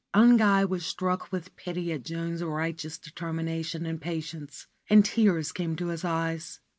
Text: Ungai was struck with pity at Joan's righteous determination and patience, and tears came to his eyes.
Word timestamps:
Ungai 0.15 0.67
was 0.67 0.83
struck 0.83 1.31
with 1.31 1.55
pity 1.55 1.91
at 1.93 2.03
Joan's 2.03 2.41
righteous 2.43 2.97
determination 2.97 3.85
and 3.85 4.01
patience, 4.01 4.65
and 4.89 5.05
tears 5.05 5.51
came 5.51 5.75
to 5.75 5.89
his 5.89 6.03
eyes. 6.03 6.59